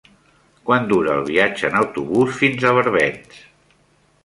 [0.69, 3.41] Quant dura el viatge en autobús fins a Barbens?